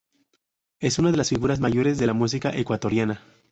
[0.79, 3.21] Es una de las figuras mayores de la música ecuatoriana.